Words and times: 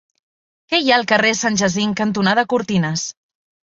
Què 0.71 0.79
hi 0.85 0.89
ha 0.93 0.95
al 0.95 1.05
carrer 1.13 1.35
Sant 1.43 1.61
Jacint 1.63 1.97
cantonada 2.03 2.49
Cortines? 2.57 3.09